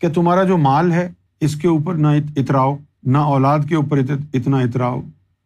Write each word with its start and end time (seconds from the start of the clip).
کہ 0.00 0.08
تمہارا 0.08 0.42
جو 0.42 0.58
مال 0.58 0.92
ہے، 0.92 1.10
اس 1.40 1.56
کے 1.56 1.68
اوپر 1.68 1.94
نہ 1.94 2.06
اتراؤ، 2.36 2.76
نہ 3.02 3.18
اولاد 3.18 3.58
کے 3.68 3.74
اوپر 3.74 3.98
اتنا 4.34 4.58
اتراؤ۔ 4.58 5.00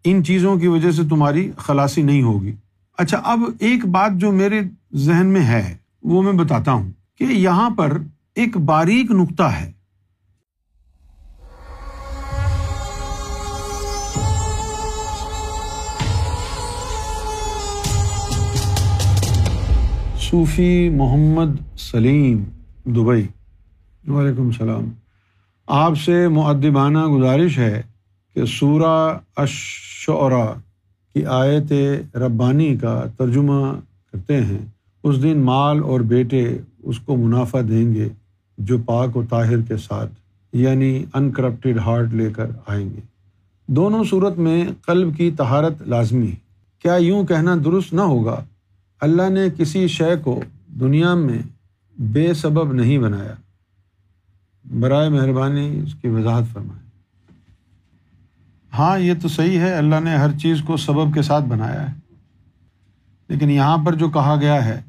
ان 0.04 0.24
چیزوں 0.24 0.56
کی 0.56 0.66
وجہ 0.66 0.90
سے 0.90 1.02
تمہاری 1.02 1.50
خلاصی 1.56 2.02
نہیں 2.02 2.22
ہوگی۔ 2.22 2.52
اچھا 2.98 3.20
اب 3.24 3.40
ایک 3.60 3.86
بات 3.86 4.12
جو 4.14 4.32
میرے 4.32 4.60
ذہن 4.94 5.26
میں 5.26 5.40
ہے، 5.40 5.76
وہ 6.02 6.22
میں 6.22 6.32
بتاتا 6.32 6.72
ہوں 6.72 6.90
کہ 7.18 7.24
یہاں 7.24 7.70
پر 7.70 7.98
ایک 8.34 8.56
باریک 8.56 9.10
نقطہ 9.10 9.42
ہے۔ 9.42 9.72
صوفی 20.20 20.88
محمد 20.88 21.78
سلیم 21.78 22.44
دبئی۔ 22.84 23.26
وعلیکم 24.08 24.46
السلام۔ 24.46 24.90
آپ 25.66 25.98
سے 25.98 26.28
معدبانہ 26.28 27.06
گزارش 27.06 27.58
ہے 27.58 27.82
کہ 28.34 28.44
سورہ 28.44 29.18
اشعرا 29.36 30.52
کی 31.14 31.26
آیت 31.26 31.72
ربانی 32.16 32.76
کا 32.76 33.04
ترجمہ 33.18 33.74
کرتے 34.12 34.40
ہیں۔ 34.40 34.58
اس 35.02 35.22
دن 35.22 35.38
مال 35.38 35.82
اور 35.82 36.00
بیٹے 36.00 36.58
اس 36.82 36.98
کو 36.98 37.16
منافع 37.16 37.60
دیں 37.68 37.94
گے 37.94 38.08
جو 38.58 38.78
پاک 38.78 39.16
و 39.16 39.22
طاہر 39.30 39.60
کے 39.60 39.76
ساتھ 39.76 40.12
یعنی 40.52 41.04
ان 41.14 41.30
کرپٹیڈ 41.30 41.78
ہارٹ 41.78 42.14
لے 42.14 42.30
کر 42.30 42.46
آئیں 42.66 42.90
گے۔ 42.90 43.00
دونوں 43.66 44.04
صورت 44.04 44.38
میں 44.38 44.66
قلب 44.86 45.16
کی 45.16 45.30
تہارت 45.30 45.82
لازمی 45.82 46.28
ہے۔ 46.28 46.36
کیا 46.82 46.94
یوں 46.94 47.24
کہنا 47.24 47.54
درست 47.64 47.92
نہ 47.92 48.00
ہوگا؟ 48.00 48.44
اللہ 49.00 49.30
نے 49.30 49.40
کسی 49.58 49.88
شے 49.88 50.16
کو 50.22 50.42
دنیا 50.80 51.14
میں 51.14 51.38
بے 51.98 52.34
سبب 52.34 52.72
نہیں 52.72 52.98
بنایا۔ 52.98 53.34
برائے 54.64 55.08
مہربانی 55.08 55.80
اس 55.86 55.94
کی 55.94 56.08
وضاحت 56.08 56.44
فرمائے۔ 56.52 56.84
ہاں 58.72 58.98
یہ 58.98 59.14
تو 59.22 59.28
صحیح 59.28 59.58
ہے، 59.58 59.74
اللہ 59.74 60.00
نے 60.00 60.16
ہر 60.16 60.38
چیز 60.38 60.62
کو 60.66 60.76
سبب 60.76 61.14
کے 61.14 61.22
ساتھ 61.22 61.44
بنایا 61.44 61.90
ہے۔ 61.90 61.94
لیکن 63.28 63.50
یہاں 63.50 63.78
پر 63.78 63.94
جو 63.94 64.08
کہا 64.08 64.36
گیا 64.40 64.64
ہے 64.64 64.82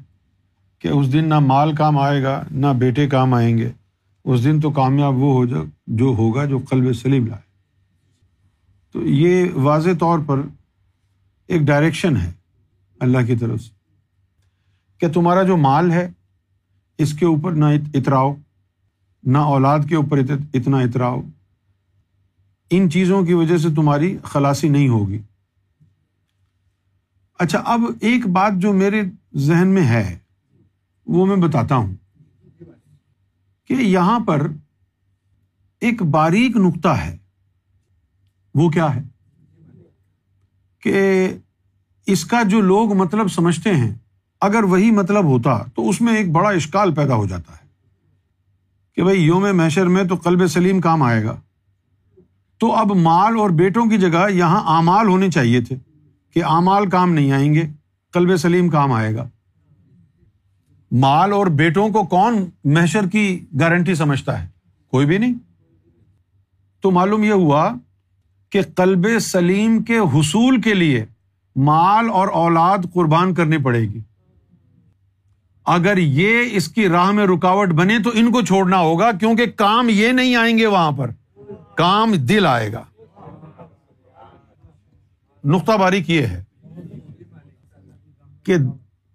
کہ 0.78 0.88
اس 0.88 1.12
دن 1.12 1.28
نہ 1.28 1.38
مال 1.38 1.74
کام 1.74 1.98
آئے 1.98 2.22
گا، 2.22 2.42
نہ 2.50 2.66
بیٹے 2.78 3.08
کام 3.08 3.34
آئیں 3.34 3.58
گے، 3.58 3.72
اس 4.24 4.44
دن 4.44 4.60
تو 4.60 4.70
کامیاب 4.70 5.14
وہ 5.14 5.32
ہو 5.32 5.46
جا، 5.46 5.58
جو 5.86 6.04
ہوگا، 6.04 6.44
جو 6.44 6.58
قلب 6.58 6.92
سلیم 6.92 7.26
لائے۔ 7.26 7.42
تو 8.92 9.02
یہ 9.02 9.50
واضح 9.54 9.90
طور 10.00 10.18
پر 10.26 10.40
ایک 11.46 11.62
ڈائریکشن 11.62 12.16
ہے 12.16 12.32
اللہ 13.00 13.26
کی 13.26 13.36
طرف 13.36 13.60
سے 13.60 13.70
کہ 14.98 15.08
تمہارا 15.08 15.42
جو 15.42 15.56
مال 15.56 15.90
ہے، 15.90 16.10
اس 16.98 17.14
کے 17.14 17.26
اوپر 17.26 17.52
نہ 17.52 17.64
اتراؤ۔ 17.94 18.34
نہ 19.26 19.38
اولاد 19.38 19.78
کے 19.88 19.96
اوپر 19.96 20.18
اتنا 20.54 20.78
اتراؤ 20.78 21.22
ان 22.70 22.90
چیزوں 22.90 23.22
کی 23.22 23.34
وجہ 23.34 23.56
سے 23.56 23.68
تمہاری 23.68 24.18
خلاصی 24.24 24.68
نہیں 24.68 24.88
ہوگی۔ 24.88 25.18
اچھا 27.38 27.62
اب 27.64 27.80
ایک 28.00 28.26
بات 28.26 28.52
جو 28.56 28.72
میرے 28.72 29.02
ذہن 29.34 29.68
میں 29.68 29.86
ہے، 29.86 30.18
وہ 31.06 31.26
میں 31.26 31.36
بتاتا 31.36 31.76
ہوں 31.76 31.94
کہ 33.66 33.72
یہاں 33.72 34.20
پر 34.20 34.46
ایک 35.80 36.02
باریک 36.02 36.56
نقطہ 36.56 36.88
ہے۔ 36.88 37.16
وہ 38.54 38.68
کیا 38.68 38.94
ہے؟ 38.94 39.02
کہ 40.80 41.28
اس 42.06 42.24
کا 42.24 42.42
جو 42.42 42.60
لوگ 42.60 42.94
مطلب 42.94 43.28
سمجھتے 43.28 43.74
ہیں، 43.74 43.94
اگر 44.40 44.62
وہی 44.62 44.90
مطلب 44.90 45.24
ہوتا 45.24 45.62
تو 45.74 45.88
اس 45.88 46.00
میں 46.00 46.16
ایک 46.16 46.30
بڑا 46.30 46.50
اشکال 46.50 46.94
پیدا 46.94 47.14
ہو 47.14 47.26
جاتا 47.26 47.52
ہے۔ 47.52 47.65
کہ 48.96 49.02
بھائی 49.02 49.22
یوم 49.22 49.46
محشر 49.56 49.86
میں 49.86 50.04
تو 50.04 50.14
قلب 50.14 50.46
سلیم 50.46 50.80
کام 50.80 51.02
آئے 51.02 51.24
گا۔ 51.24 51.40
تو 52.58 52.74
اب 52.74 52.92
مال 52.92 53.36
اور 53.38 53.50
بیٹوں 53.50 53.86
کی 53.86 53.98
جگہ 53.98 54.30
یہاں 54.30 54.76
اعمال 54.76 55.08
ہونے 55.08 55.30
چاہیے 55.30 55.60
تھے 55.60 55.76
کہ 56.34 56.44
اعمال 56.44 56.88
کام 56.88 57.12
نہیں 57.12 57.32
آئیں 57.32 57.54
گے، 57.54 57.62
قلب 58.12 58.36
سلیم 58.36 58.68
کام 58.68 58.92
آئے 58.92 59.14
گا۔ 59.14 59.28
مال 60.92 61.32
اور 61.32 61.46
بیٹوں 61.46 61.88
کو 61.88 62.04
کون 62.04 62.44
محشر 62.64 63.06
کی 63.08 63.44
گارنٹی 63.60 63.94
سمجھتا 63.94 64.42
ہے؟ 64.42 64.48
کوئی 64.90 65.06
بھی 65.06 65.18
نہیں۔ 65.18 65.34
تو 66.80 66.90
معلوم 66.90 67.22
یہ 67.22 67.32
ہوا 67.32 67.70
کہ 68.50 68.60
قلب 68.76 69.06
سلیم 69.20 69.82
کے 69.82 69.98
حصول 69.98 70.60
کے 70.60 70.74
لیے 70.74 71.04
مال 71.56 72.10
اور 72.10 72.28
اولاد 72.28 72.78
قربان 72.92 73.34
کرنی 73.34 73.58
پڑے 73.58 73.80
گی۔ 73.80 74.00
اگر 75.66 75.96
یہ 75.96 76.48
اس 76.52 76.68
کی 76.68 76.88
راہ 76.88 77.10
میں 77.10 77.26
رکاوٹ 77.26 77.68
بنے 77.68 77.98
تو 77.98 78.10
ان 78.14 78.32
کو 78.32 78.42
چھوڑنا 78.42 78.78
ہوگا، 78.78 79.12
کیونکہ 79.12 79.46
کام 79.46 79.88
یہ 79.90 80.08
نہیں 80.08 80.36
آئیں 80.36 80.58
گے 80.58 80.66
وہاں 80.66 80.92
پر۔ 80.92 81.10
کام 81.76 82.12
دل 82.12 82.46
آئے 82.46 82.72
گا۔ 82.72 82.84
نقطہ 85.44 85.72
باریک 85.72 86.10
یہ 86.10 86.26
ہے 86.26 86.44
کہ 88.44 88.54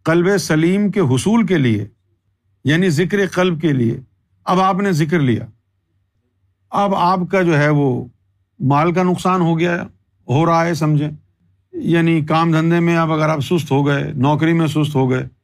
قلب 0.03 0.37
سلیم 0.37 0.91
کے 0.91 0.99
حصول 0.99 1.45
کے 1.45 1.57
لیے 1.57 1.87
یعنی 2.63 2.89
ذکر 2.89 3.27
قلب 3.27 3.61
کے 3.61 3.73
لیے، 3.73 3.99
اب 4.45 4.59
آپ 4.59 4.75
نے 4.75 4.91
ذکر 4.91 5.19
لیا۔ 5.19 5.45
اب 6.69 6.95
آپ 6.95 7.19
کا 7.31 7.41
جو 7.41 7.57
ہے 7.57 7.69
وہ 7.69 8.05
مال 8.59 8.93
کا 8.93 9.03
نقصان 9.03 9.41
ہو 9.41 9.59
گیا، 9.59 9.83
ہو 10.29 10.45
رہا 10.45 10.65
ہے، 10.65 10.73
سمجھیں۔ 10.73 11.09
یعنی 11.73 12.21
کام 12.21 12.51
دھندے 12.51 12.79
میں 12.79 12.97
اب 12.97 13.13
اگر 13.13 13.29
آپ 13.29 13.39
سست 13.39 13.71
ہو 13.71 13.87
گئے، 13.87 14.13
نوکری 14.13 14.53
میں 14.53 14.67
سست 14.67 14.95
ہو 14.95 15.11
گئے 15.11 15.40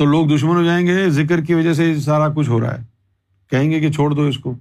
تو 0.00 0.06
لوگ 0.06 0.26
دشمن 0.26 0.56
ہو 0.56 0.64
جائیں 0.64 0.86
گے، 0.86 1.10
ذکر 1.10 1.40
کی 1.40 1.54
وجہ 1.54 1.72
سے 1.72 2.00
سارا 2.00 2.28
کچھ 2.28 2.48
ہو 2.48 2.60
رہا 2.60 2.78
ہے۔ 2.78 2.84
کہیں 3.50 3.70
گے 3.70 3.80
کہ 3.80 3.90
چھوڑ 3.90 4.10
دو 4.10 4.22
اس 4.22 4.38
کو۔ 4.38 4.54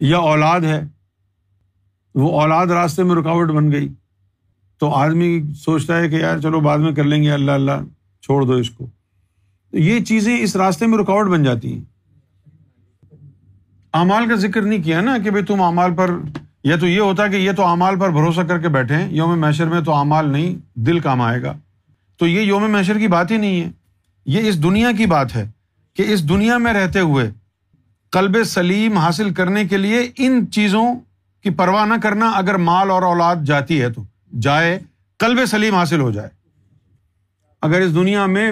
یا 0.00 0.18
اولاد 0.18 0.60
ہے، 0.60 0.82
وہ 2.14 2.40
اولاد 2.40 2.66
راستے 2.66 3.02
میں 3.02 3.14
رکاوٹ 3.14 3.48
بن 3.48 3.72
گئی۔ 3.72 3.88
تو 4.78 4.90
آدمی 4.90 5.42
سوچتا 5.56 5.98
ہے 5.98 6.08
کہ 6.08 6.14
یار 6.14 6.38
چلو 6.38 6.60
بعد 6.60 6.78
میں 6.78 6.92
کر 6.92 7.04
لیں 7.04 7.22
گے، 7.22 7.32
اللہ 7.32 7.52
اللہ، 7.52 7.72
چھوڑ 8.22 8.42
دو 8.42 8.52
اس 8.52 8.70
کو۔ 8.70 8.86
یہ 9.72 10.00
چیزیں 10.00 10.38
اس 10.38 10.56
راستے 10.56 10.86
میں 10.86 10.98
رکاوٹ 10.98 11.26
بن 11.26 11.44
جاتی 11.44 11.72
ہیں۔ 11.72 11.82
امال 13.92 14.28
کا 14.28 14.34
ذکر 14.34 14.62
نہیں 14.62 14.82
کیا 14.82 15.00
نا 15.00 15.18
کہ 15.24 15.30
بھائی 15.30 15.44
تم 15.44 15.62
امال 15.62 15.94
پر، 15.94 16.10
یا 16.64 16.76
تو 16.76 16.86
یہ 16.86 17.00
ہوتا 17.00 17.28
کہ 17.28 17.36
یہ 17.36 17.52
تو 17.52 17.64
امال 17.64 17.98
پر 17.98 18.10
بھروسہ 18.10 18.40
کر 18.40 18.58
کے 18.58 18.68
بیٹھے 18.68 18.94
ہیں، 18.94 19.12
یوم 19.12 19.38
میشر 19.38 19.66
میں 19.66 19.80
تو 19.80 19.94
امال 19.94 20.30
نہیں، 20.30 20.80
دل 20.80 20.98
کام 20.98 21.20
آئے 21.20 21.42
گا۔ 21.42 21.58
تو 22.16 22.26
یہ 22.26 22.40
یوم 22.40 22.70
میشر 22.70 22.98
کی 22.98 23.08
بات 23.08 23.30
ہی 23.30 23.36
نہیں 23.36 23.60
ہے۔ 23.60 23.81
یہ 24.26 24.48
اس 24.48 24.62
دنیا 24.62 24.92
کی 24.98 25.06
بات 25.06 25.36
ہے 25.36 25.50
کہ 25.96 26.02
اس 26.06 26.28
دنیا 26.28 26.58
میں 26.58 26.72
رہتے 26.72 27.00
ہوئے 27.00 27.30
کلب 28.12 28.44
سلیم 28.44 28.96
حاصل 28.96 29.34
کرنے 29.34 29.64
کے 29.64 29.76
لیے 29.76 30.10
ان 30.16 30.50
چیزوں 30.50 30.94
کی 31.42 31.50
پرواہ 31.50 31.86
نہ 31.86 31.94
کرنا 32.02 32.30
اگر 32.30 32.54
مال 32.54 32.90
اور 32.90 33.02
اولاد 33.02 33.36
جاتی 33.46 33.82
ہے 33.82 33.90
تو۔ 33.90 34.04
جائے 34.40 34.78
کلب 35.18 35.46
سلیم 35.46 35.74
حاصل 35.74 36.00
ہو 36.00 36.10
جائے۔ 36.10 36.28
اگر 37.62 37.80
اس 37.80 37.94
دنیا 37.94 38.26
میں 38.26 38.50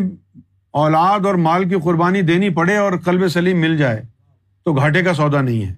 اولاد 0.70 1.26
اور 1.26 1.34
مال 1.34 1.68
کی 1.68 1.74
قربانی 1.84 2.22
دینی 2.22 2.50
پڑے 2.50 2.76
اور 2.76 2.92
کلب 2.92 3.28
سلیم 3.28 3.60
مل 3.60 3.76
جائے 3.76 4.02
تو 4.64 4.72
گھاٹے 4.72 5.02
کا 5.02 5.14
سودا 5.14 5.40
نہیں 5.40 5.66
ہے۔ 5.66 5.74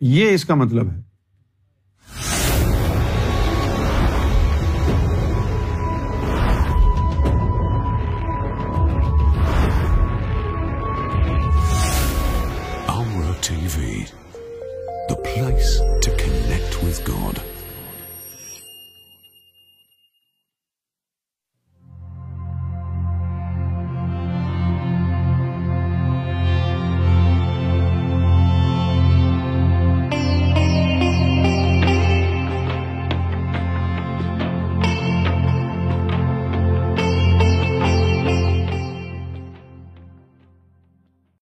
یہ 0.00 0.30
اس 0.30 0.44
کا 0.44 0.54
مطلب 0.54 0.90
ہے۔ 0.90 1.09